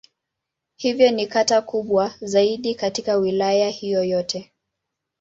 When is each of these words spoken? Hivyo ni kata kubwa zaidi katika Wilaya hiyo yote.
Hivyo 0.77 1.11
ni 1.11 1.27
kata 1.27 1.61
kubwa 1.61 2.13
zaidi 2.21 2.75
katika 2.75 3.15
Wilaya 3.15 3.69
hiyo 3.69 4.03
yote. 4.03 4.51